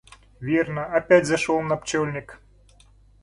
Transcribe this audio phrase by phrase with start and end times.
[0.39, 2.39] Верно, опять зашел на пчельник.